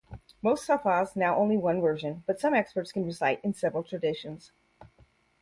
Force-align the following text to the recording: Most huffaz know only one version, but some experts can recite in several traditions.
Most 0.41 0.67
huffaz 0.67 1.15
know 1.15 1.35
only 1.35 1.57
one 1.57 1.79
version, 1.79 2.23
but 2.25 2.39
some 2.39 2.55
experts 2.55 2.91
can 2.91 3.05
recite 3.05 3.39
in 3.45 3.53
several 3.53 3.83
traditions. 3.83 4.51